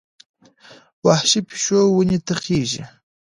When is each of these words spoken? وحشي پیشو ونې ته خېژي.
وحشي 1.05 1.39
پیشو 1.47 1.79
ونې 1.95 2.17
ته 2.25 2.33
خېژي. 2.43 2.83